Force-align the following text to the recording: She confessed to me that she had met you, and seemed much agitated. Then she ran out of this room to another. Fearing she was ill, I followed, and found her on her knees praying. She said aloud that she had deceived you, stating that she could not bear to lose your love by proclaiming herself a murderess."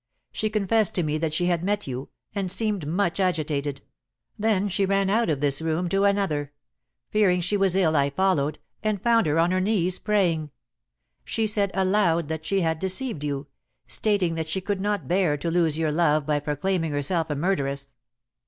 She 0.31 0.49
confessed 0.49 0.95
to 0.95 1.03
me 1.03 1.19
that 1.19 1.31
she 1.31 1.45
had 1.45 1.63
met 1.63 1.85
you, 1.85 2.09
and 2.33 2.49
seemed 2.49 2.87
much 2.87 3.19
agitated. 3.19 3.81
Then 4.35 4.67
she 4.67 4.83
ran 4.83 5.11
out 5.11 5.29
of 5.29 5.41
this 5.41 5.61
room 5.61 5.89
to 5.89 6.05
another. 6.05 6.53
Fearing 7.11 7.39
she 7.39 7.55
was 7.55 7.75
ill, 7.75 7.95
I 7.95 8.09
followed, 8.09 8.57
and 8.81 8.99
found 8.99 9.27
her 9.27 9.37
on 9.37 9.51
her 9.51 9.61
knees 9.61 9.99
praying. 9.99 10.49
She 11.23 11.45
said 11.45 11.69
aloud 11.75 12.29
that 12.29 12.47
she 12.47 12.61
had 12.61 12.79
deceived 12.79 13.23
you, 13.23 13.45
stating 13.85 14.33
that 14.33 14.47
she 14.49 14.59
could 14.59 14.81
not 14.81 15.07
bear 15.07 15.37
to 15.37 15.51
lose 15.51 15.77
your 15.77 15.91
love 15.91 16.25
by 16.25 16.39
proclaiming 16.39 16.91
herself 16.91 17.29
a 17.29 17.35
murderess." 17.35 17.93